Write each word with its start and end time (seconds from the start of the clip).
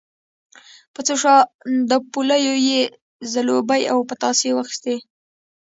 په 0.93 0.99
څو 1.07 1.15
شانداپولیو 1.23 2.55
یې 2.69 2.81
زلوبۍ 3.33 3.83
او 3.91 3.97
پتاسې 4.11 4.49
واخیستې. 4.53 4.95